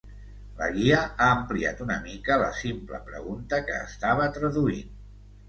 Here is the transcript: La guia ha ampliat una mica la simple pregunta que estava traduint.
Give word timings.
La 0.61 0.69
guia 0.77 1.01
ha 1.01 1.27
ampliat 1.33 1.83
una 1.85 1.97
mica 2.07 2.39
la 2.45 2.49
simple 2.61 3.01
pregunta 3.11 3.61
que 3.69 3.79
estava 3.91 4.27
traduint. 4.41 4.91